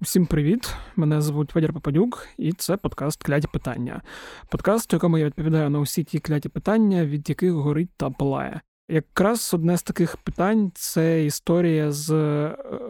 [0.00, 0.74] Всім привіт!
[0.96, 4.02] Мене звуть Федір Попадюк, і це подкаст Кляті питання.
[4.50, 8.60] Подкаст, у якому я відповідаю на усі ті кляті питання, від яких горить та палає.
[8.88, 12.10] Якраз одне з таких питань це історія з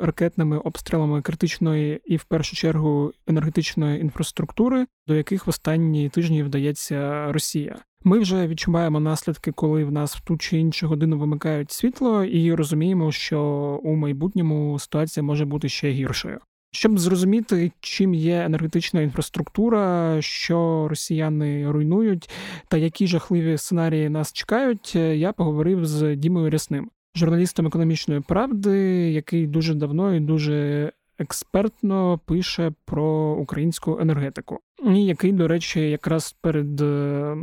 [0.00, 7.33] ракетними обстрілами критичної і, в першу чергу, енергетичної інфраструктури, до яких в останні тижні вдається
[7.33, 7.77] Росія.
[8.04, 12.54] Ми вже відчуваємо наслідки, коли в нас в ту чи іншу годину вимикають світло, і
[12.54, 13.40] розуміємо, що
[13.83, 16.41] у майбутньому ситуація може бути ще гіршою.
[16.73, 22.30] Щоб зрозуміти, чим є енергетична інфраструктура, що росіяни руйнують,
[22.68, 28.78] та які жахливі сценарії нас чекають, я поговорив з Дімою Рясним, журналістом економічної правди,
[29.10, 36.36] який дуже давно і дуже експертно пише про українську енергетику, і який, до речі, якраз
[36.40, 36.84] перед е,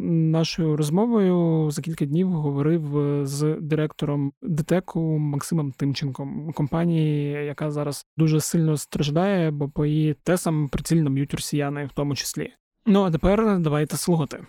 [0.01, 8.05] нашою розмовою за кілька днів говорив е, з директором ДТЕКу Максимом Тимченком, компанії, яка зараз
[8.17, 12.53] дуже сильно страждає, бо по її тесам прицільно б'ють росіяни, в тому числі.
[12.85, 14.39] Ну а тепер давайте слухати.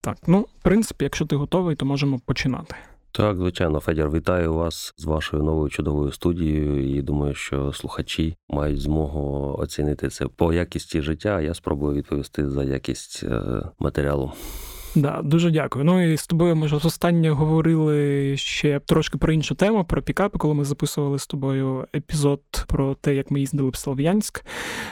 [0.00, 2.74] Так, ну в принципі, якщо ти готовий, то можемо починати.
[3.16, 6.96] Так, звичайно, Федір, вітаю вас з вашою новою чудовою студією.
[6.96, 11.40] І думаю, що слухачі мають змогу оцінити це по якісті життя.
[11.40, 13.42] Я спробую відповісти за якість е,
[13.78, 14.32] матеріалу.
[14.94, 15.84] Да, дуже дякую.
[15.84, 20.38] Ну і з тобою ми ж останнє говорили ще трошки про іншу тему, про пікапи,
[20.38, 24.44] коли ми записували з тобою епізод про те, як ми їздили в Слов'янськ.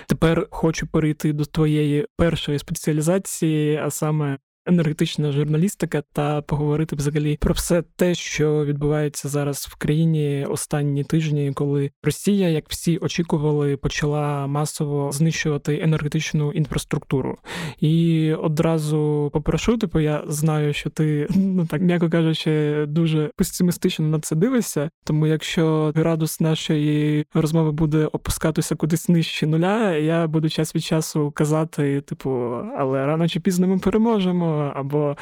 [0.06, 7.54] Тепер хочу перейти до твоєї першої спеціалізації, а саме енергетична журналістика та поговорити взагалі про
[7.54, 14.46] все те, що відбувається зараз в країні останні тижні, коли Росія, як всі очікували, почала
[14.46, 17.38] масово знищувати енергетичну інфраструктуру.
[17.80, 24.20] І одразу попрошу, типу, я знаю, що ти ну так м'яко кажучи, дуже песимістично на
[24.20, 24.90] це дивишся.
[25.04, 31.30] Тому якщо градус нашої розмови буде опускатися кудись нижче нуля, я буду час від часу
[31.30, 32.30] казати, типу,
[32.78, 35.16] але рано чи пізно ми переможемо або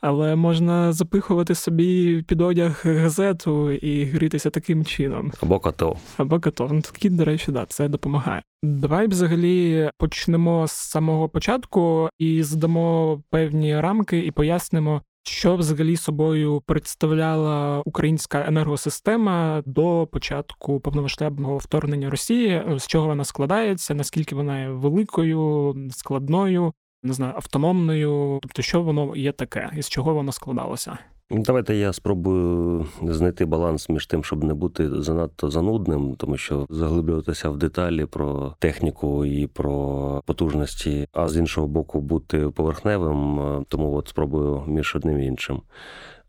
[0.00, 5.32] але можна запихувати собі під одяг газету і грітися таким чином.
[5.42, 5.96] Або като.
[6.16, 6.68] Або като.
[6.72, 8.42] Ну, такі, до речі, да, це допомагає.
[8.62, 15.02] Давай взагалі почнемо з самого початку і здамо певні рамки і пояснимо.
[15.28, 22.62] Що взагалі собою представляла українська енергосистема до початку повномасштабного вторгнення Росії?
[22.76, 23.94] З чого вона складається?
[23.94, 26.72] Наскільки вона є великою, складною,
[27.02, 30.98] не знаю, автономною, тобто, що воно є таке, і з чого воно складалося?
[31.30, 37.50] Давайте я спробую знайти баланс між тим, щоб не бути занадто занудним, тому що заглиблюватися
[37.50, 43.64] в деталі про техніку і про потужності, а з іншого боку, бути поверхневим.
[43.68, 45.62] Тому от спробую між одним і іншим.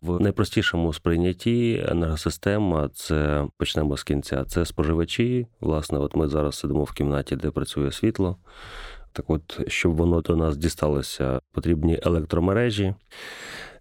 [0.01, 4.45] В найпростішому сприйнятті енергосистема це почнемо з кінця.
[4.45, 5.47] Це споживачі.
[5.61, 8.37] Власне, от ми зараз сидимо в кімнаті, де працює світло.
[9.13, 12.93] Так от, щоб воно до нас дісталося, потрібні електромережі.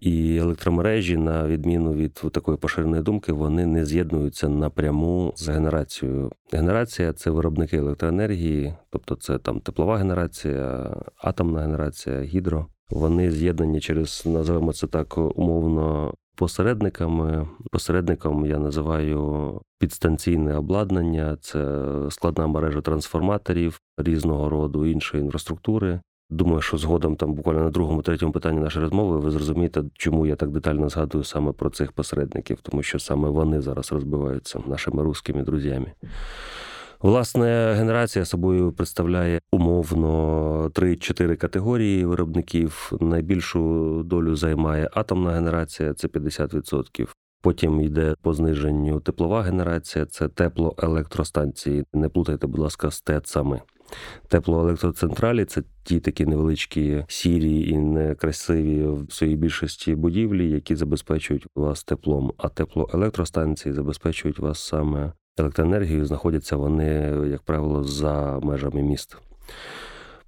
[0.01, 6.31] І електромережі, на відміну від такої поширеної думки, вони не з'єднуються напряму з генерацією.
[6.53, 12.67] Генерація це виробники електроенергії, тобто це там теплова генерація, атомна генерація, гідро.
[12.89, 17.47] Вони з'єднані через, називаємо це так умовно, посередниками.
[17.71, 26.01] Посередником я називаю підстанційне обладнання, це складна мережа трансформаторів різного роду іншої інфраструктури.
[26.29, 30.35] Думаю, що згодом там буквально на другому, третьому питанні нашої розмови ви зрозумієте, чому я
[30.35, 35.43] так детально згадую саме про цих посередників, тому що саме вони зараз розбиваються нашими русскими
[35.43, 35.91] друзями.
[37.01, 42.91] Власне, генерація собою представляє умовно 3-4 категорії виробників.
[42.99, 47.07] Найбільшу долю займає атомна генерація, це 50%.
[47.41, 51.85] Потім йде по зниженню теплова генерація, це теплоелектростанції.
[51.93, 53.61] Не плутайте, будь ласка, з ТЕЦами.
[54.27, 61.83] Теплоелектроцентралі це ті такі невеличкі сірі і некрасиві в своїй більшості будівлі, які забезпечують вас
[61.83, 62.31] теплом.
[62.37, 69.17] А теплоелектростанції забезпечують вас саме електроенергією, знаходяться вони, як правило, за межами міст.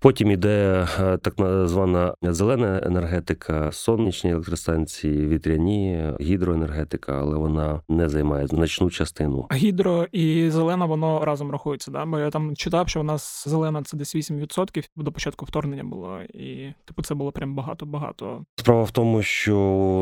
[0.01, 1.33] Потім іде е, так
[1.67, 9.45] звана зелена енергетика, сонячні електростанції, вітряні, гідроенергетика, але вона не займає значну частину.
[9.49, 11.91] А гідро і зелена воно разом рахується.
[11.91, 12.05] Да?
[12.05, 16.19] Бо я там читав, що у нас зелена це десь 8% до початку вторгнення було,
[16.33, 18.45] і типу це було прям багато-багато.
[18.55, 19.57] Справа в тому, що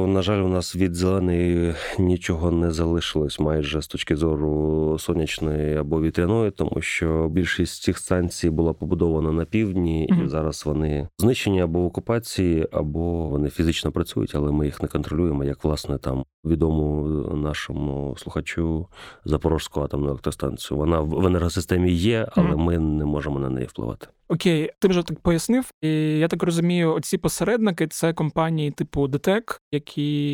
[0.10, 6.02] на жаль, у нас від зеленої нічого не залишилось майже з точки зору сонячної або
[6.02, 10.30] вітряної, тому що більшість цих станцій була побудована на півдні знищені, і mm-hmm.
[10.30, 15.44] зараз вони знищені або в окупації, або вони фізично працюють, але ми їх не контролюємо,
[15.44, 18.88] як власне там відому нашому слухачу
[19.26, 20.78] Запорозьку атомну електростанцію.
[20.78, 24.08] Вона в енергосистемі є, але ми не можемо на неї впливати.
[24.32, 25.90] Окей, ти вже так пояснив, і
[26.20, 30.32] я так розумію, оці посередники це компанії типу ДТЕК, які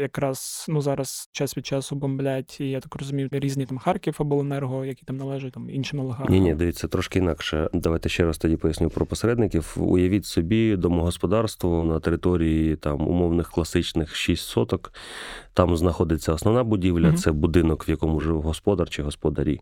[0.00, 4.84] якраз ну зараз час від часу бомблять, і я так розумію, різні там Харків обленерго,
[4.84, 6.26] які там належать там іншим олігархам.
[6.28, 7.68] Ні, ні, дивіться трошки інакше.
[7.72, 9.76] Давайте ще раз тоді поясню про посередників.
[9.76, 14.92] Уявіть собі домогосподарство на території там умовних класичних 6 соток.
[15.52, 17.16] Там знаходиться основна будівля, mm-hmm.
[17.16, 19.60] це будинок, в якому жив господар чи господарі.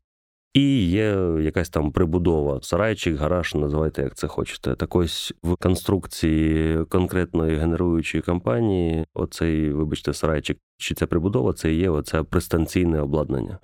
[0.54, 1.04] І є
[1.40, 4.74] якась там прибудова, сарайчик, гараж, називайте, як це хочете.
[4.74, 11.90] Так ось в конструкції конкретної генеруючої компанії, оцей, вибачте, сарайчик, чи це прибудова, це є
[11.90, 13.58] оце пристанційне обладнання.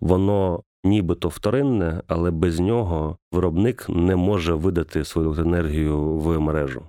[0.00, 6.82] Воно нібито вторинне, але без нього виробник не може видати свою енергію в мережу.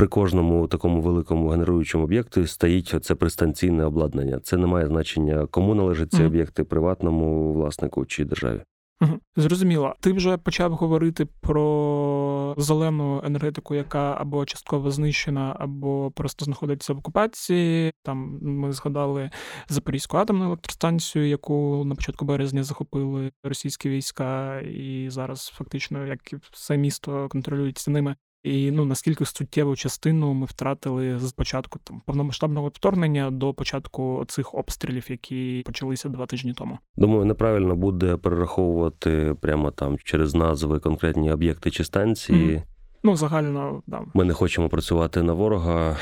[0.00, 4.40] При кожному такому великому генеруючому об'єкту стоїть це пристанційне обладнання.
[4.42, 8.60] Це не має значення, кому належать ці об'єкти приватному власнику чи державі.
[9.00, 9.18] Угу.
[9.36, 9.94] Зрозуміло.
[10.00, 16.98] Ти вже почав говорити про зелену енергетику, яка або частково знищена, або просто знаходиться в
[16.98, 17.92] окупації.
[18.02, 19.30] Там ми згадали
[19.68, 26.20] Запорізьку атомну електростанцію, яку на початку березня захопили російські війська, і зараз фактично як
[26.52, 28.16] все місто контролюється ними.
[28.42, 34.54] І ну наскільки суттєву частину ми втратили з початку там повномасштабного вторгнення до початку цих
[34.54, 36.78] обстрілів, які почалися два тижні тому.
[36.96, 42.56] Думаю, неправильно буде перераховувати прямо там через назви конкретні об'єкти чи станції.
[42.56, 42.62] Mm-hmm.
[43.02, 44.02] Ну, загально да.
[44.14, 45.96] Ми не хочемо працювати на ворога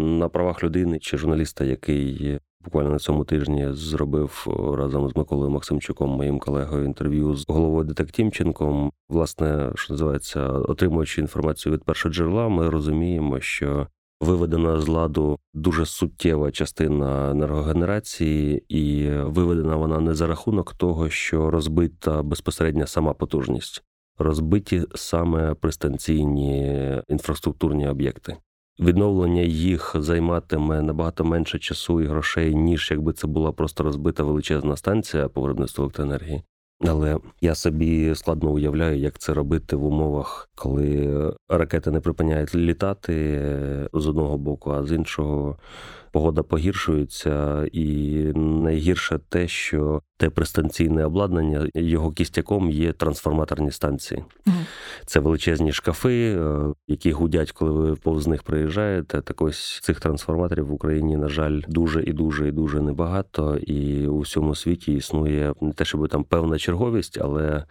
[0.00, 4.46] на правах людини чи журналіста, який буквально на цьому тижні зробив
[4.78, 8.92] разом з Миколою Максимчуком, моїм колегою, інтерв'ю з головою Детектімченком.
[9.08, 13.86] Власне, що називається, отримуючи інформацію від першого джерела, ми розуміємо, що
[14.20, 21.50] виведена з ладу дуже суттєва частина енергогенерації, і виведена вона не за рахунок того, що
[21.50, 23.82] розбита безпосередньо сама потужність.
[24.18, 28.36] Розбиті саме пристанційні інфраструктурні об'єкти.
[28.80, 34.76] Відновлення їх займатиме набагато менше часу і грошей, ніж якби це була просто розбита величезна
[34.76, 36.42] станція по виробництву електроенергії.
[36.80, 43.40] Але я собі складно уявляю, як це робити в умовах, коли ракети не припиняють літати
[43.92, 45.58] з одного боку, а з іншого
[46.16, 47.86] погода погіршується, і
[48.34, 54.24] найгірше те, що те пристанційне обладнання його кістяком є трансформаторні станції.
[54.46, 54.52] Mm.
[55.06, 59.20] Це величезні шкафи, е, які гудять, коли ви повз них приїжджаєте.
[59.20, 63.56] Так ось цих трансформаторів в Україні, на жаль, дуже і дуже і дуже небагато.
[63.56, 67.64] І у всьому світі існує не те, щоб там певна черговість, але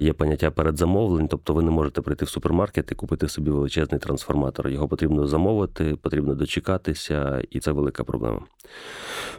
[0.00, 1.28] є поняття передзамовлень.
[1.28, 4.68] Тобто ви не можете прийти в супермаркет і купити собі величезний трансформатор.
[4.68, 8.40] Його потрібно замовити, потрібно дочекатися, і це велика проблема.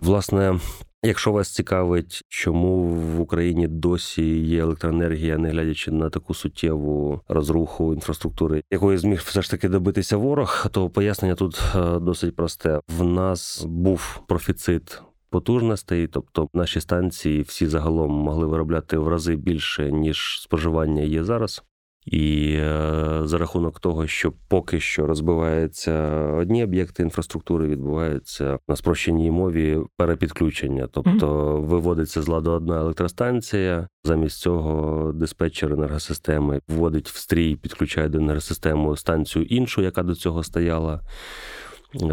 [0.01, 0.59] Власне.
[1.05, 7.93] Якщо вас цікавить, чому в Україні досі є електроенергія, не глядячи на таку суттєву розруху
[7.93, 12.79] інфраструктури, якої зміг все ж таки добитися ворог, то пояснення тут е, досить просте.
[12.97, 15.01] В нас був профіцит.
[15.29, 21.63] Потужностей, тобто наші станції всі загалом могли виробляти в рази більше ніж споживання є зараз.
[22.05, 25.93] І е, за рахунок того, що поки що розбиваються
[26.33, 33.87] одні об'єкти інфраструктури, відбуваються на спрощеній мові перепідключення, тобто виводиться з ладу одна електростанція.
[34.03, 40.43] Замість цього диспетчер енергосистеми вводить в стрій, підключає до енергосистеми станцію іншу, яка до цього
[40.43, 41.01] стояла.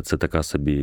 [0.02, 0.76] Це така собі,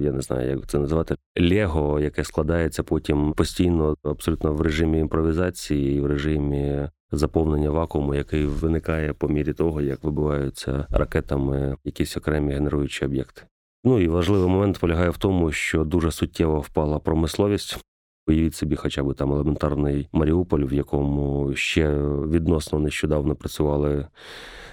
[0.00, 5.96] я не знаю, як це називати, Лего, яке складається потім постійно, абсолютно в режимі імпровізації,
[5.96, 12.54] і в режимі заповнення вакууму, який виникає по мірі того, як вибиваються ракетами якісь окремі
[12.54, 13.42] генеруючі об'єкти.
[13.84, 17.78] Ну і важливий момент полягає в тому, що дуже суттєво впала промисловість.
[18.26, 21.94] Уявіть собі, хоча б там елементарний Маріуполь, в якому ще
[22.30, 24.06] відносно нещодавно працювали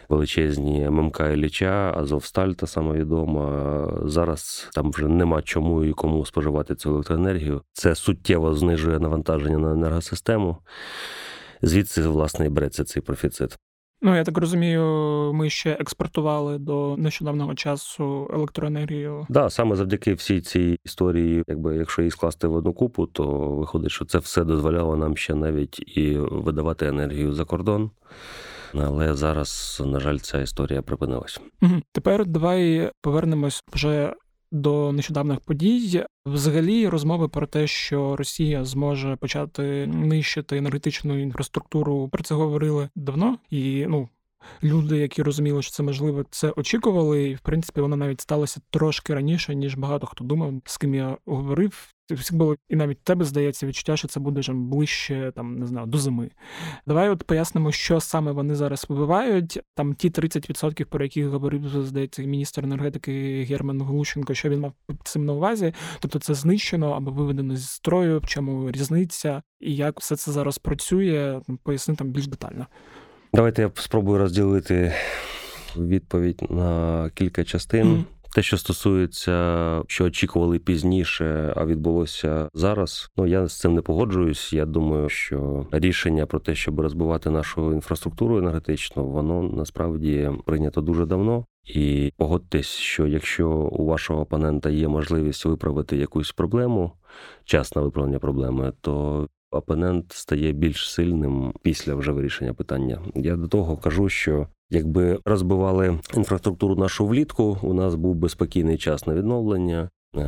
[0.10, 3.88] величезні ММК Ілліча, Азовсталь, та сама відома.
[4.06, 7.62] Зараз там вже нема чому і кому споживати цю електроенергію.
[7.74, 10.58] Це суттєво знижує навантаження на енергосистему.
[11.62, 13.58] Звідси, власне, і береться цей профіцит.
[14.02, 14.84] Ну, я так розумію,
[15.34, 19.20] ми ще експортували до нещодавнього часу електроенергію.
[19.20, 23.26] Так, да, саме завдяки всій цій історії, якби якщо її скласти в одну купу, то
[23.38, 27.92] виходить, що це все дозволяло нам ще навіть і видавати енергію за кордон.
[28.74, 31.42] Але зараз, на жаль, ця історія припинилась.
[31.62, 31.74] Угу.
[31.92, 34.14] Тепер давай повернемось вже
[34.52, 36.06] до нещодавних подій.
[36.26, 43.38] Взагалі, розмови про те, що Росія зможе почати нищити енергетичну інфраструктуру, про це говорили давно,
[43.50, 44.10] і ну
[44.64, 49.14] люди, які розуміли, що це можливо, це очікували, і в принципі воно навіть сталося трошки
[49.14, 51.94] раніше, ніж багато хто думав, з ким я говорив.
[52.12, 55.88] Всіх було і навіть тебе здається відчуття, що це буде вже ближче там не знаю
[55.88, 56.30] до зими.
[56.88, 59.60] Давай от пояснимо, що саме вони зараз вибивають.
[59.76, 64.74] Там ті 30%, про яких говорив здається міністр енергетики Герман Глущенко, що він мав
[65.04, 65.74] цим на увазі.
[66.00, 70.58] Тобто це знищено або виведено зі строю, в чому різниця, і як все це зараз
[70.58, 72.68] працює, поясни там більш детально.
[73.34, 74.94] Давайте я спробую розділити
[75.78, 77.88] відповідь на кілька частин.
[77.88, 78.04] Mm.
[78.36, 83.12] Те, що стосується, що очікували пізніше, а відбулося зараз.
[83.18, 84.54] Ну я з цим не погоджуюсь.
[84.54, 91.06] Я думаю, що рішення про те, щоб розбивати нашу інфраструктуру енергетичну, воно насправді прийнято дуже
[91.06, 91.46] давно.
[91.66, 96.92] І погодьтесь, що якщо у вашого опонента є можливість виправити якусь проблему,
[97.46, 103.02] час на виправлення проблеми, то опонент стає більш сильним після вже вирішення питання.
[103.16, 108.78] Я до того кажу, що якби розбивали інфраструктуру нашу влітку, у нас був би спокійний
[108.78, 109.90] час на відновлення.
[110.16, 110.20] Е,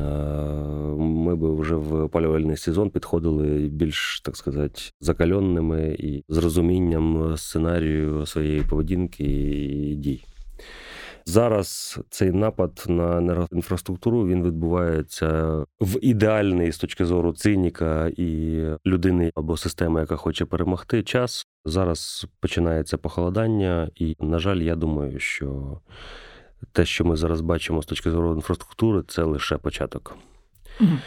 [0.97, 8.25] ми би вже в опалювальний сезон підходили більш так сказати закальонними і з розумінням сценарію
[8.25, 10.23] своєї поведінки і дій.
[11.25, 19.31] Зараз цей напад на енергоінфраструктуру він відбувається в ідеальний з точки зору циніка і людини
[19.35, 21.47] або системи, яка хоче перемогти час.
[21.65, 25.79] Зараз починається похолодання, і, на жаль, я думаю, що
[26.71, 30.17] те, що ми зараз бачимо з точки зору інфраструктури, це лише початок.
[30.79, 30.97] Угу.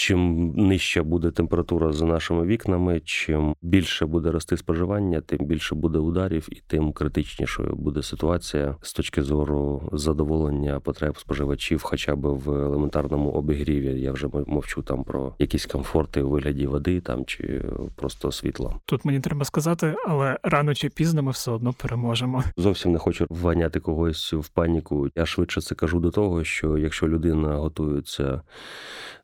[0.00, 5.98] Чим нижча буде температура за нашими вікнами, чим більше буде рости споживання, тим більше буде
[5.98, 12.50] ударів, і тим критичнішою буде ситуація з точки зору задоволення потреб споживачів, хоча б в
[12.50, 14.00] елементарному обігріві.
[14.00, 17.64] Я вже мовчу там про якісь комфорти у вигляді води там чи
[17.96, 18.74] просто світла.
[18.84, 22.44] Тут мені треба сказати, але рано чи пізно ми все одно переможемо.
[22.56, 25.08] Зовсім не хочу вганяти когось в паніку.
[25.16, 28.42] Я швидше це кажу до того, що якщо людина готується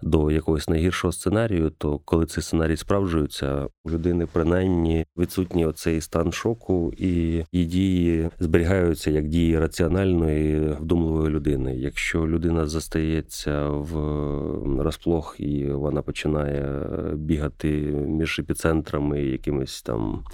[0.03, 6.01] до якогось якогось найгіршого сценарію, то коли цей сценарій справджується, у людини принаймні відсутній оцей
[6.01, 11.77] стан шоку, і її дії зберігаються як дії раціональної, вдумливої людини.
[11.77, 17.69] Якщо людина застається в розплох і вона починає бігати
[18.09, 20.25] між епіцентрами, якимись там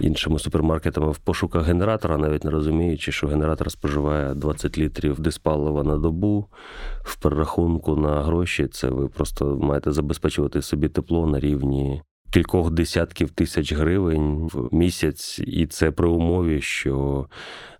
[0.00, 5.98] іншими супермаркетами в пошуках генератора, навіть не розуміючи, що генератор споживає 20 літрів диспалива на
[5.98, 6.46] добу
[7.04, 12.02] в перерахунку на гроші, це ви просто маєте забезпечувати собі тепло на рівні.
[12.30, 17.26] Кількох десятків тисяч гривень в місяць, і це при умові, що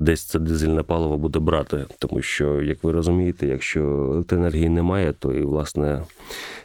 [0.01, 1.87] десь це дизельне паливо буде брати.
[1.99, 6.05] Тому що, як ви розумієте, якщо електроенергії немає, то і власне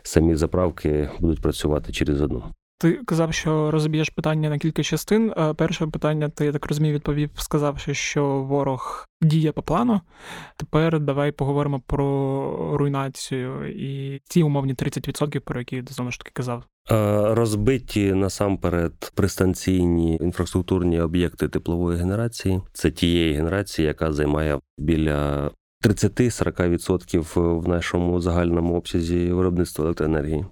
[0.04, 2.44] самі заправки будуть працювати через одну.
[2.80, 5.34] Ти казав, що розб'єш питання на кілька частин.
[5.38, 10.02] Е, перше питання, ти я так розумію, відповів, сказавши, що ворог діє по плану.
[10.58, 16.32] Тепер давай поговоримо про руйнацію і ті умовні 30%, про які ти знову ж таки
[16.34, 16.64] казав.
[16.92, 22.62] Е, розбиті насамперед пристанційні інфраструктурні об'єкти теплової генерації.
[22.74, 25.52] Це тієї генерації, яка займає біля
[25.84, 30.46] 30-40% в нашому загальному обсязі виробництва електроенергії.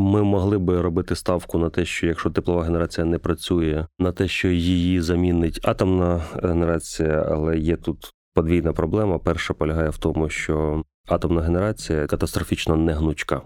[0.00, 4.28] Ми могли би робити ставку на те, що якщо теплова генерація не працює, на те,
[4.28, 9.18] що її замінить атомна генерація, але є тут подвійна проблема.
[9.18, 13.40] Перша полягає в тому, що атомна генерація катастрофічно негнучка.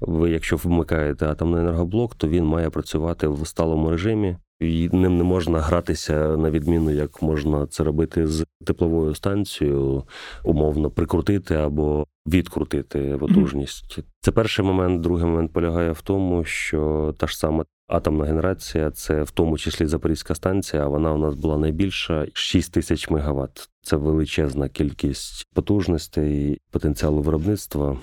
[0.00, 4.36] Ви, якщо вмикаєте атомний енергоблок, то він має працювати в сталому режимі.
[4.60, 10.04] І ним не можна гратися на відміну, як можна це робити з тепловою станцією,
[10.44, 13.98] умовно прикрутити або відкрутити потужність.
[14.20, 15.00] Це перший момент.
[15.00, 19.86] Другий момент полягає в тому, що та ж сама атомна генерація, це в тому числі
[19.86, 20.86] Запорізька станція.
[20.86, 23.70] Вона у нас була найбільша 6 тисяч мегаватт.
[23.82, 27.98] Це величезна кількість потужностей, потенціалу виробництва,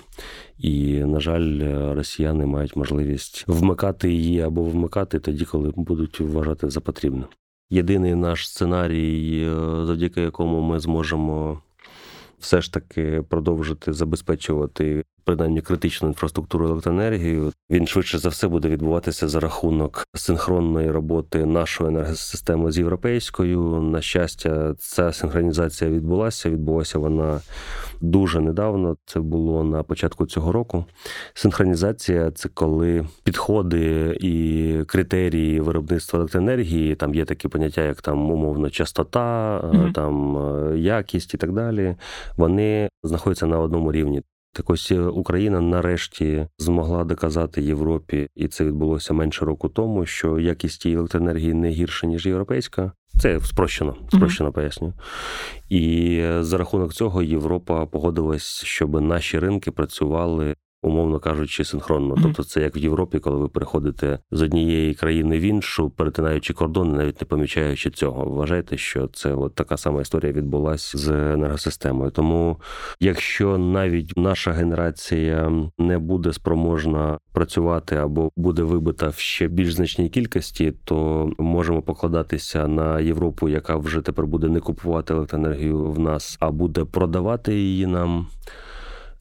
[0.58, 1.60] і на жаль,
[1.94, 7.24] росіяни мають можливість вмикати її або вмикати тоді, коли будуть вважати за потрібне.
[7.70, 11.62] Єдиний наш сценарій, е, завдяки якому ми зможемо
[12.38, 19.28] все ж таки продовжити забезпечувати принаймні критичну інфраструктуру електроенергії, він швидше за все буде відбуватися
[19.28, 23.80] за рахунок синхронної роботи нашої енергосистеми з європейською.
[23.80, 26.50] На щастя, ця синхронізація відбулася.
[26.50, 27.40] Відбулася вона
[28.00, 28.96] дуже недавно.
[29.06, 30.84] Це було на початку цього року.
[31.34, 36.94] Синхронізація це коли підходи і критерії виробництва електроенергії.
[36.94, 39.92] Там є такі поняття, як там умовно частота, mm-hmm.
[39.92, 41.96] там е, якість і так далі.
[42.36, 44.22] Вони знаходяться на одному рівні.
[44.56, 50.38] Так ось е, Україна нарешті змогла доказати Європі, і це відбулося менше року тому, що
[50.38, 52.92] якість її електроенергії не гірша ніж європейська.
[53.20, 54.54] Це спрощено, спрощено mm-hmm.
[54.54, 54.94] поясню.
[55.68, 60.54] І е, за рахунок цього Європа погодилась, щоб наші ринки працювали
[60.86, 62.14] умовно кажучи, синхронно.
[62.14, 62.22] Mm-hmm.
[62.22, 66.96] Тобто, це як в Європі, коли ви переходите з однієї країни в іншу, перетинаючи кордони,
[66.96, 68.24] навіть не помічаючи цього.
[68.24, 72.10] Вважайте, що це от така сама історія відбулася з енергосистемою.
[72.10, 72.60] Тому,
[73.00, 80.08] якщо навіть наша генерація не буде спроможна працювати або буде вибита в ще більш значній
[80.08, 86.36] кількості, то можемо покладатися на Європу, яка вже тепер буде не купувати електроенергію в нас,
[86.40, 88.26] а буде продавати її нам.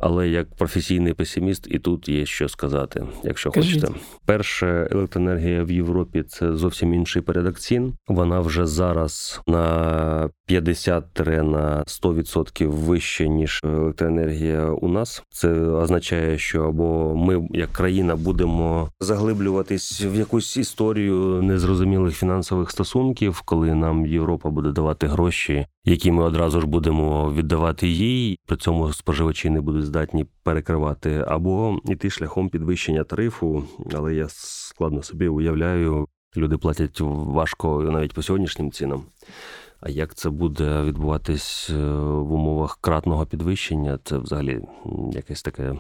[0.08, 3.82] Але як професійний песиміст, і тут є що сказати, якщо Кажіть.
[3.82, 4.00] хочете.
[4.26, 7.94] Перша електроенергія в Європі це зовсім інший порядок цін.
[8.08, 15.24] Вона вже зараз на 50 на 100% вище ніж електроенергія у нас.
[15.30, 23.42] Це означає, що або ми, як країна, будемо заглиблюватись в якусь історію незрозумілих фінансових стосунків,
[23.46, 28.40] коли нам Європа буде давати гроші, які ми одразу ж будемо віддавати їй.
[28.48, 33.64] При цьому споживачі не будуть здатні перекривати, або йти шляхом підвищення тарифу.
[33.94, 39.04] Але я складно собі уявляю, люди платять важко навіть по сьогоднішнім цінам.
[39.80, 44.00] А як це буде відбуватись е, в умовах кратного підвищення?
[44.04, 44.62] Це взагалі
[45.12, 45.74] якесь таке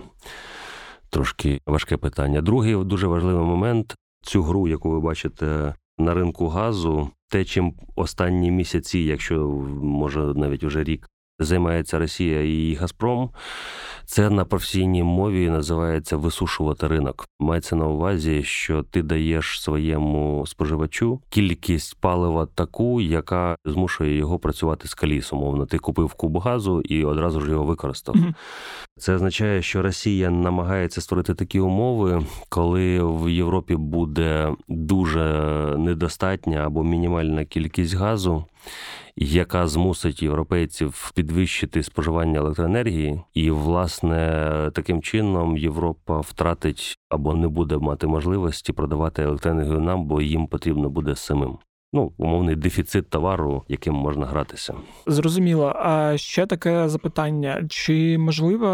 [1.10, 2.42] трошки важке питання.
[2.42, 8.52] Другий дуже важливий момент цю гру, яку ви бачите на ринку газу, те, чим останні
[8.52, 9.48] місяці, якщо
[9.82, 11.08] може навіть уже рік,
[11.40, 13.30] займається Росія і Газпром.
[14.06, 17.26] Це на професійній мові називається висушувати ринок.
[17.40, 24.88] Мається на увазі, що ти даєш своєму споживачу кількість палива таку, яка змушує його працювати
[24.88, 25.34] з каліс.
[25.34, 28.16] Умовно, ти купив куб газу і одразу ж його використав.
[28.16, 28.34] Mm-hmm.
[28.98, 35.24] Це означає, що Росія намагається створити такі умови, коли в Європі буде дуже
[35.78, 38.46] недостатня або мінімальна кількість газу
[39.18, 47.78] яка змусить європейців підвищити споживання електроенергії, і власне таким чином Європа втратить або не буде
[47.78, 51.58] мати можливості продавати електроенергію нам, бо їм потрібно буде самим.
[51.94, 54.74] Ну, умовний дефіцит товару, яким можна гратися,
[55.08, 55.74] зрозуміло.
[55.76, 58.68] А ще таке запитання: чи можливо,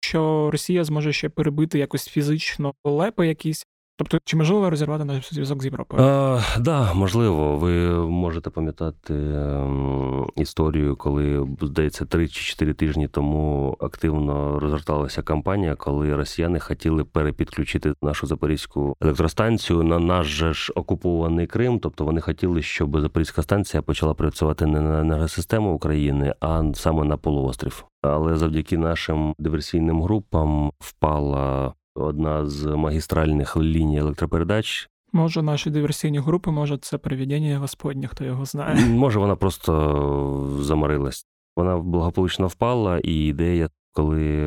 [0.00, 3.66] що Росія зможе ще перебити якось фізично лепи якісь
[3.98, 6.02] Тобто, чи можливо розірвати наш зв'язок з Європою?
[6.02, 7.56] Так, да, можливо.
[7.56, 15.74] Ви можете пам'ятати ем, історію, коли здається, три чи чотири тижні тому активно розгорталася кампанія,
[15.74, 21.78] коли росіяни хотіли перепідключити нашу запорізьку електростанцію на наш же ж окупований Крим.
[21.78, 27.16] Тобто вони хотіли, щоб запорізька станція почала працювати не на енергосистему України, а саме на
[27.16, 27.84] полуострів.
[28.02, 34.88] Але завдяки нашим диверсійним групам впала одна з магістральних ліній електропередач.
[35.12, 38.86] Може, наші диверсійні групи, може, це привідення Господнє, хто його знає.
[38.86, 41.26] Може, вона просто заморилась.
[41.56, 44.44] Вона благополучно впала, і ідея, коли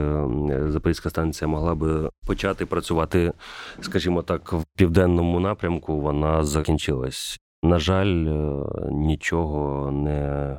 [0.67, 3.33] Запорізька станція могла би почати працювати,
[3.81, 7.39] скажімо так, в південному напрямку, вона закінчилась.
[7.63, 10.57] На жаль, е, нічого не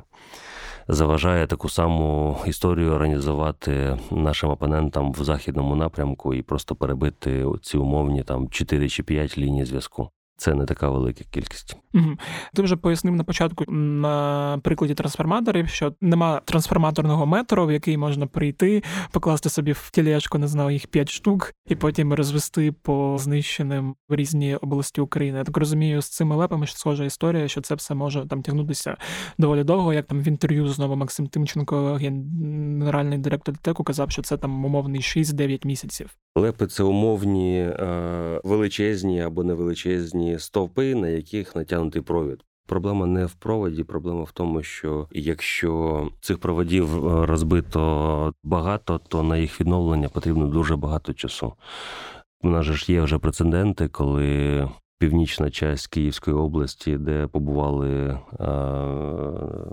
[0.87, 8.23] заважає таку саму історію організувати нашим опонентам в західному напрямку і просто перебити ці умовні
[8.23, 10.09] там 4 чи 5 ліній зв'язку.
[10.37, 11.77] Це не така велика кількість.
[11.93, 12.17] Угу.
[12.53, 18.27] Ти вже пояснив на початку на прикладі трансформаторів, що нема трансформаторного метру, в який можна
[18.27, 23.95] прийти, покласти собі в тілешку, не знаю, їх п'ять штук, і потім розвести по знищеним
[24.09, 25.37] в різні області України.
[25.37, 28.97] Я так розумію, з цими лепами схожа історія, що це все може там тягнутися
[29.37, 29.93] доволі довго.
[29.93, 35.01] Як там в інтерв'ю знову Максим Тимченко, генеральний директор ТЕКу, казав, що це там умовний
[35.01, 36.17] 6-9 місяців.
[36.35, 42.43] Лепи це умовні е, величезні або невеличезні стовпи, на яких натягнутий провід.
[42.67, 49.23] Проблема не в проводі, проблема в тому, що якщо цих проводів е, розбито багато, то
[49.23, 51.53] на їх відновлення потрібно дуже багато часу.
[52.41, 54.69] У нас же ж є вже прецеденти, коли
[54.99, 58.45] північна часть Київської області, де побували е,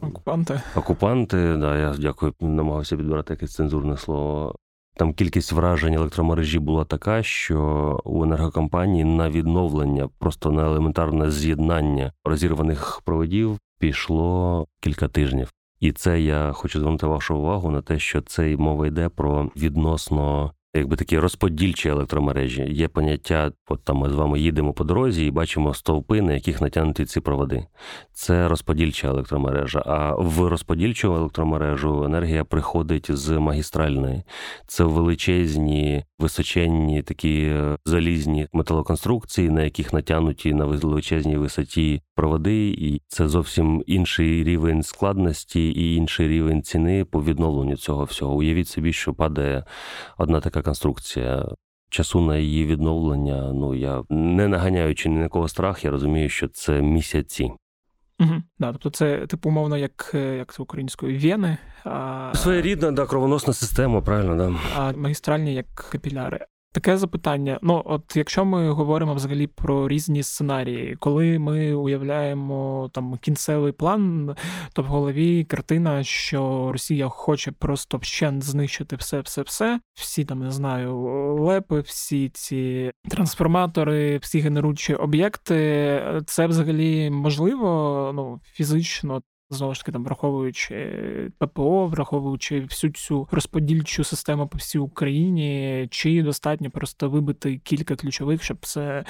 [0.03, 0.61] окупанти.
[0.77, 4.55] Окупанти, да, я дякую, намагався підбирати якесь цензурне слово.
[4.97, 12.13] Там кількість вражень електромережі була така, що у енергокомпанії на відновлення, просто на елементарне з'єднання
[12.25, 15.53] розірваних проводів пішло кілька тижнів.
[15.81, 20.53] І це я хочу звернути вашу увагу на те, що це мова йде про відносно
[20.75, 22.63] якби такі розподільчі електромережі.
[22.63, 26.61] Є поняття, от там ми з вами їдемо по дорозі і бачимо стовпи, на яких
[26.61, 27.67] натягнуті ці проводи.
[28.13, 29.83] Це розподільча електромережа.
[29.87, 34.23] А в розподільчу електромережу енергія приходить з магістральної.
[34.67, 37.53] Це величезні, височенні такі
[37.85, 45.69] залізні металоконструкції, на яких натягнуті на величезній висоті проводи, і це зовсім інший рівень складності
[45.69, 48.35] і інший рівень ціни по відновленню цього всього.
[48.35, 49.65] Уявіть собі, що падає
[50.19, 51.49] одна така конструкція.
[51.93, 56.49] Часу на її відновлення, ну я не наганяючи ні на кого страх, я розумію, що
[56.49, 57.51] це місяці.
[58.21, 58.43] Угу.
[58.59, 61.57] Да, тобто це типу умовно, як як це українською вени.
[61.85, 62.33] А...
[62.35, 64.55] Своєрідна, да, кровоносна система, правильно, да.
[64.77, 66.47] А магістральні як капіляри.
[66.73, 67.59] Таке запитання.
[67.63, 74.37] Ну, от якщо ми говоримо взагалі про різні сценарії, коли ми уявляємо там кінцевий план,
[74.73, 80.39] то в голові картина, що Росія хоче просто вщент знищити все, все, все, всі там
[80.39, 80.99] не знаю,
[81.41, 88.11] лепи, всі ці трансформатори, всі генеруючі об'єкти, це взагалі можливо?
[88.15, 90.77] Ну, фізично Знову ж таки, там враховуючи
[91.39, 98.43] ППО, враховуючи всю цю розподільчу систему по всій Україні, чи достатньо просто вибити кілька ключових,
[98.43, 99.05] щоб все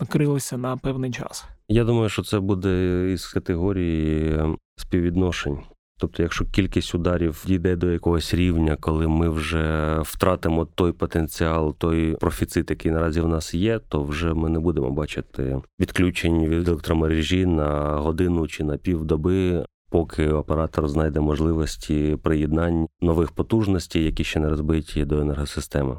[0.00, 1.44] накрилося на певний час?
[1.68, 4.40] Я думаю, що це буде із категорії
[4.76, 5.58] співвідношень.
[5.98, 12.16] Тобто, якщо кількість ударів дійде до якогось рівня, коли ми вже втратимо той потенціал, той
[12.16, 17.46] профіцит, який наразі в нас є, то вже ми не будемо бачити відключень від електромережі
[17.46, 24.48] на годину чи на півдоби поки оператор знайде можливості приєднань нових потужностей, які ще не
[24.48, 25.96] розбиті до енергосистеми.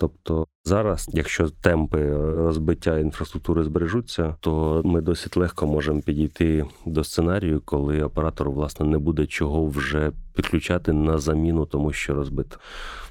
[0.00, 7.62] Тобто зараз, якщо темпи розбиття інфраструктури збережуться, то ми досить легко можемо підійти до сценарію,
[7.64, 12.56] коли оператору власне не буде чого вже підключати на заміну тому, що розбито.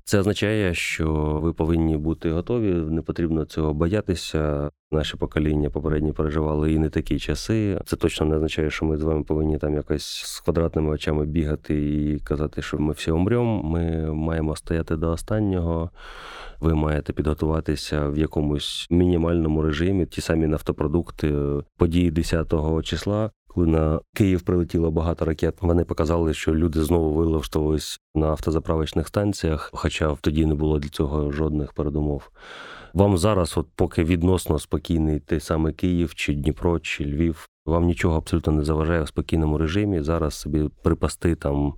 [0.04, 4.70] Це означає, що ви повинні бути готові, не потрібно цього боятися.
[4.92, 7.82] Наше покоління попередні переживали і не такі часи.
[7.86, 11.96] Це точно не означає, що ми з вами повинні там якось з квадратними очами бігати
[11.96, 13.64] і казати, що ми всі умремо.
[13.64, 15.90] Ми маємо стояти до останнього.
[16.60, 20.06] Ви маєте підготуватися в якомусь мінімальному режимі.
[20.06, 21.34] Ті самі нафтопродукти,
[21.78, 23.32] події 10 числа.
[23.54, 29.70] Коли на Київ прилетіло багато ракет, вони показали, що люди знову вилаштовувались на автозаправочних станціях,
[29.74, 32.30] хоча тоді не було для цього жодних передумов.
[32.94, 38.18] Вам зараз, от поки відносно спокійний той самий Київ, чи Дніпро, чи Львів, вам нічого
[38.18, 40.02] абсолютно не заважає в спокійному режимі.
[40.02, 41.74] Зараз собі припасти там,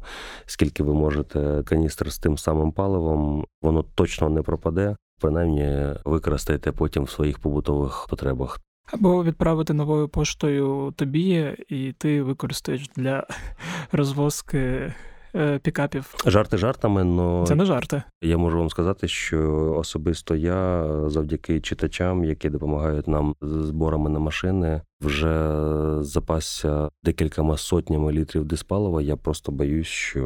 [0.45, 4.95] скільки ви можете каністр з тим самим паливом, воно точно не пропаде.
[5.21, 8.59] Принаймні використаєте потім в своїх побутових потребах.
[8.93, 13.27] Або відправити новою поштою тобі, і ти використаєш для
[13.91, 14.93] розвозки
[15.35, 16.15] е, пікапів.
[16.25, 18.03] Жарти жартами, але це не жарти.
[18.21, 24.19] Я можу вам сказати, що особисто я завдяки читачам, які допомагають нам з зборами на
[24.19, 25.57] машини, вже
[26.03, 29.01] запасся декількома сотнями літрів диспалива.
[29.01, 30.19] Я просто боюсь, що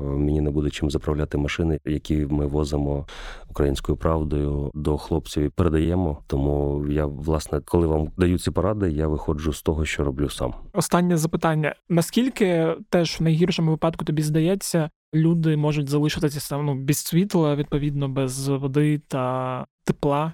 [0.00, 3.06] мені не буде чим заправляти машини, які ми возимо
[3.50, 6.18] українською правдою до хлопців і передаємо.
[6.26, 10.54] Тому я, власне, коли вам даю ці поради, я виходжу з того, що роблю сам.
[10.72, 17.56] Останнє запитання: наскільки теж в найгіршому випадку тобі здається, люди можуть залишитися ну, без світла,
[17.56, 20.32] відповідно, без води та тепла?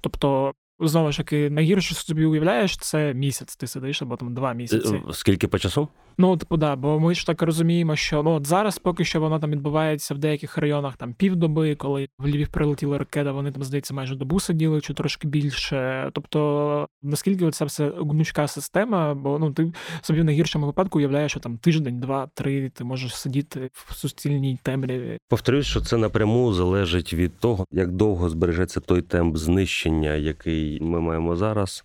[0.00, 0.52] Тобто
[0.88, 3.56] знову ж таки, найгірше що собі уявляєш, це місяць.
[3.56, 4.94] Ти сидиш або там два місяці.
[4.94, 5.88] Е, скільки по часу?
[6.18, 9.38] Ну, типу, да, бо ми ж так розуміємо, що ну от зараз поки що воно
[9.38, 13.94] там відбувається в деяких районах там півдоби, коли в Львів прилетіла ракета, вони там, здається,
[13.94, 16.10] майже добу сиділи чи трошки більше.
[16.12, 21.40] Тобто, наскільки ця все гнучка система, бо ну ти собі в найгіршому випадку уявляєш, що
[21.40, 25.18] там тиждень, два, три ти можеш сидіти в суцільній темряві.
[25.28, 31.00] Повторюсь, що це напряму залежить від того, як довго збережеться той темп знищення, який ми
[31.00, 31.84] маємо зараз.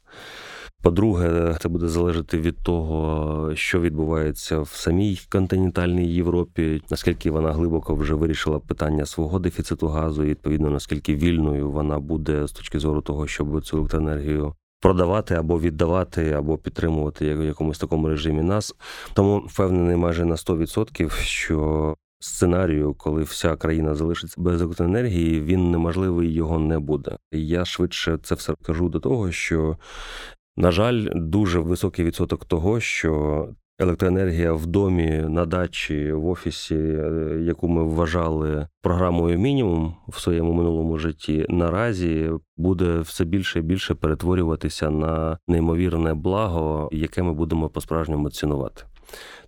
[0.84, 7.96] По-друге, це буде залежати від того, що відбувається в самій континентальній Європі, наскільки вона глибоко
[7.96, 13.02] вже вирішила питання свого дефіциту газу, і відповідно наскільки вільною вона буде з точки зору
[13.02, 18.76] того, щоб цю електроенергію продавати або віддавати, або підтримувати в якомусь такому режимі нас.
[19.14, 26.34] Тому впевнений майже на 100%, що Сценарію, коли вся країна залишиться без електроенергії, він неможливий,
[26.34, 27.18] його не буде.
[27.32, 29.78] Я швидше це все кажу до того, що
[30.58, 33.48] на жаль, дуже високий відсоток того, що
[33.80, 40.54] електроенергія в домі, на дачі, в офісі, е, яку ми вважали програмою мінімум в своєму
[40.54, 47.70] минулому житті, наразі буде все більше і більше перетворюватися на неймовірне благо, яке ми будемо
[47.70, 48.84] по-справжньому цінувати.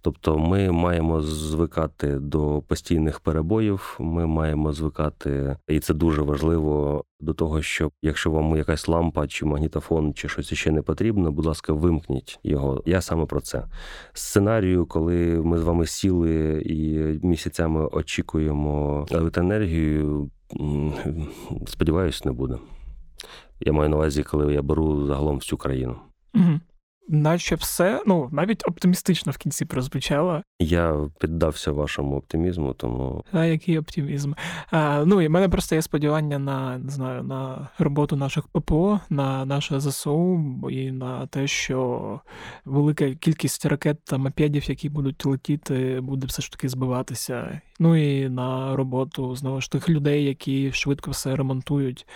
[0.01, 3.97] Тобто, ми маємо звикати до постійних перебоїв.
[3.99, 9.45] Ми маємо звикати, і це дуже важливо до того, що якщо вам якась лампа чи
[9.45, 12.83] магнітофон, чи щось ще не потрібно, будь ласка, вимкніть його.
[12.85, 13.63] Я саме про це.
[14.13, 20.29] Сценарію, коли ми з вами сіли і місяцями очікуємо електроенергію,
[21.67, 22.57] сподіваюсь, не буде.
[23.59, 25.95] Я маю на увазі, коли я беру загалом всю країну.
[26.35, 26.59] Угу
[27.09, 30.41] наче все ну навіть оптимістично в кінці прозвучало.
[30.59, 34.33] Я піддався вашому оптимізму, тому а який оптимізм?
[34.71, 38.99] А, Ну і в мене просто є сподівання на не знаю на роботу наших ППО,
[39.09, 40.39] на наше ЗСУ
[40.71, 42.21] і на те, що
[42.65, 47.61] велика кількість ракет та мопедів, які будуть летіти, буде все ж таки збиватися.
[47.79, 52.07] Ну і на роботу знову ж тих людей, які швидко все ремонтують.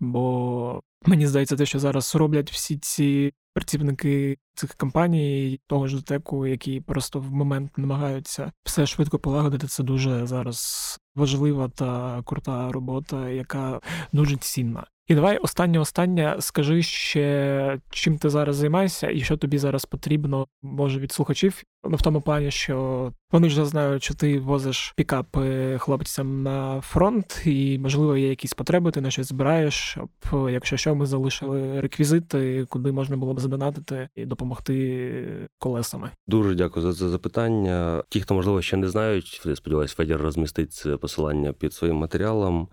[0.00, 6.46] Бо мені здається, те, що зараз роблять всі ці працівники цих компаній, того ж теку,
[6.46, 9.66] які просто в момент намагаються все швидко полагодити.
[9.66, 13.80] Це дуже зараз важлива та крута робота, яка
[14.12, 14.86] дуже цінна.
[15.08, 20.46] І давай останнє останнє скажи ще, чим ти зараз займаєшся, і що тобі зараз потрібно,
[20.62, 21.62] може, від слухачів.
[21.88, 27.42] Ну, в тому плані, що вони вже знають, що ти возиш пікапи хлопцям на фронт,
[27.44, 30.08] і, можливо, є якісь потреби, ти на щось збираєш, щоб,
[30.50, 36.10] якщо що, ми залишили реквізити, куди можна було б задонатити і допомогти колесами.
[36.26, 38.02] Дуже дякую за це запитання.
[38.08, 42.68] Ті, хто можливо ще не знають, сподіваюсь, Федір розмістить це посилання під своїм матеріалом.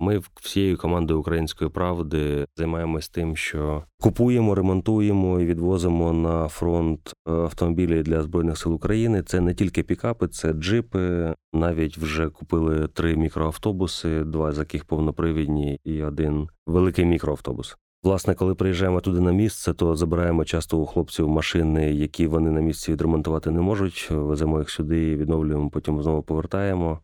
[0.00, 8.02] Ми всією командою української правди займаємось тим, що купуємо, ремонтуємо і відвозимо на фронт автомобілі
[8.02, 9.22] для збройних сил України.
[9.22, 11.34] Це не тільки пікапи, це джипи.
[11.52, 17.76] Навіть вже купили три мікроавтобуси, два з яких повнопривідні, і один великий мікроавтобус.
[18.06, 22.60] Власне, коли приїжджаємо туди на місце, то забираємо часто у хлопців машини, які вони на
[22.60, 24.08] місці відремонтувати не можуть.
[24.10, 27.00] Веземо їх сюди, відновлюємо, потім знову повертаємо.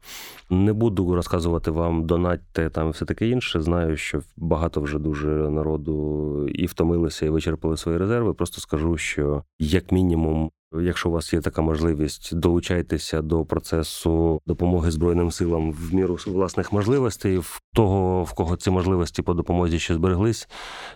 [0.51, 3.61] Не буду розказувати вам, донатьте там все таке інше.
[3.61, 8.35] Знаю, що багато вже дуже народу і втомилися, і вичерпали свої резерви.
[8.35, 14.91] Просто скажу, що як мінімум Якщо у вас є така можливість, долучайтеся до процесу допомоги
[14.91, 17.39] Збройним силам в міру власних можливостей.
[17.39, 20.49] В того, в кого ці можливості по допомозі ще збереглись,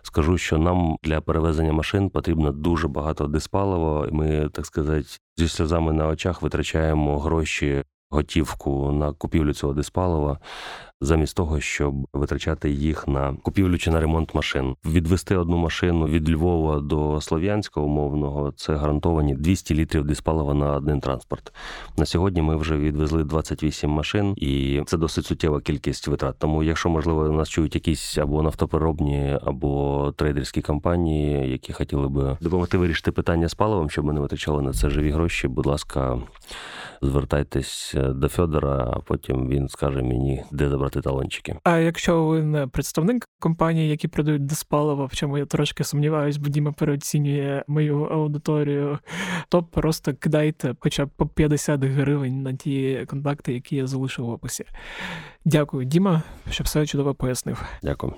[0.02, 4.08] скажу, що нам для перевезення машин потрібно дуже багато диспалива.
[4.12, 10.38] Ми так сказати зі сльозами на очах витрачаємо гроші готівку на купівлю цього диспалива,
[11.00, 14.76] замість того, щоб витрачати їх на купівлю чи на ремонт машин.
[14.84, 21.00] Відвести одну машину від Львова до Слов'янська умовного це гарантовані 200 літрів диспалива на один
[21.00, 21.52] транспорт.
[21.96, 26.38] На сьогодні ми вже відвезли 28 машин, і це досить суттєва кількість витрат.
[26.38, 32.78] Тому, якщо можливо, нас чують якісь або нафтопереробні, або трейдерські компанії, які хотіли би допомогти
[32.78, 35.48] вирішити питання з паливом, щоб ми не витрачали на це живі гроші.
[35.48, 36.18] Будь ласка
[37.02, 41.56] звертайтесь е, до Федора, а потім він скаже мені, де забрати талончики.
[41.64, 46.48] А якщо ви не представник компанії, які продають диспаливо, в чому я трошки сумніваюсь, бо
[46.48, 48.98] Діма переоцінює мою аудиторію,
[49.48, 54.28] то просто кидайте хоча б по 50 гривень на ті контакти, які я залишив в
[54.28, 54.64] описі.
[55.44, 57.62] Дякую, Діма, що все чудово пояснив.
[57.82, 58.14] Дякую.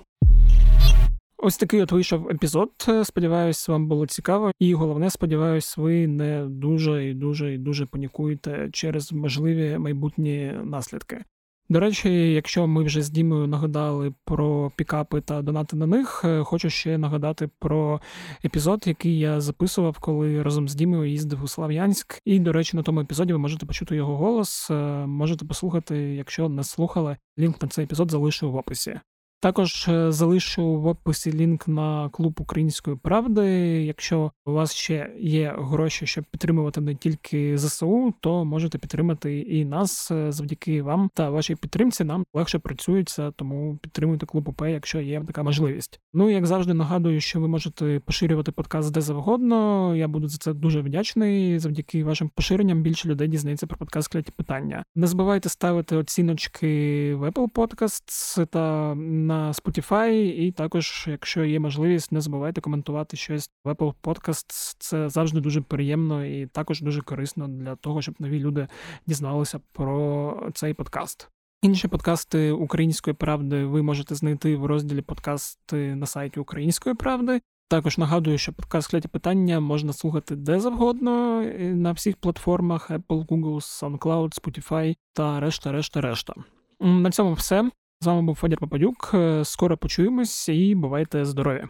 [1.40, 2.70] Ось такий от вийшов епізод.
[3.04, 8.68] Сподіваюсь, вам було цікаво, і головне, сподіваюсь, ви не дуже і дуже і дуже панікуєте
[8.72, 11.24] через можливі майбутні наслідки.
[11.70, 16.44] До речі, якщо ми вже з Дімою нагадали про пікапи та донати на них, е,
[16.44, 18.00] хочу ще нагадати про
[18.44, 22.20] епізод, який я записував, коли разом з Дімою їздив у Слав'янськ.
[22.24, 24.74] І, до речі, на тому епізоді ви можете почути його голос, е,
[25.06, 27.16] можете послухати, якщо не слухали.
[27.38, 29.00] Лінк на цей епізод залишу в описі.
[29.40, 33.46] Також е, залишу в описі лінк на клуб української правди.
[33.84, 39.64] Якщо у вас ще є гроші, щоб підтримувати не тільки ЗСУ, то можете підтримати і
[39.64, 42.04] нас е, завдяки вам та вашій підтримці.
[42.04, 46.00] Нам легше працюється, тому підтримуйте клуб ОП, якщо є така можливість.
[46.12, 49.92] Ну як завжди, нагадую, що ви можете поширювати подкаст де завгодно.
[49.96, 51.58] Я буду за це дуже вдячний.
[51.58, 54.84] Завдяки вашим поширенням більше людей дізнається про подкаст «Кляті питання.
[54.94, 58.94] Не забувайте ставити оціночки в Apple Podcasts та
[59.28, 64.76] на Spotify, і також, якщо є можливість, не забувайте коментувати щось в Apple Podcasts.
[64.78, 68.68] Це завжди дуже приємно і також дуже корисно для того, щоб нові люди
[69.06, 71.28] дізналися про цей подкаст.
[71.62, 77.40] Інші подкасти Української правди ви можете знайти в розділі подкасти на сайті Української правди.
[77.68, 83.54] Також нагадую, що подкаст «Кляті питання можна слухати де завгодно на всіх платформах Apple, Google,
[83.54, 86.34] SoundCloud, Spotify та решта, решта, решта.
[86.80, 87.70] На цьому все.
[88.00, 89.14] З вами був Федір Попадюк.
[89.42, 91.64] Скоро почуємось і бувайте здорові!